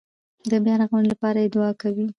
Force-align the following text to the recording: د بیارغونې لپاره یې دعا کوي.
د 0.51 0.53
بیارغونې 0.63 1.07
لپاره 1.11 1.37
یې 1.43 1.49
دعا 1.55 1.71
کوي. 1.81 2.05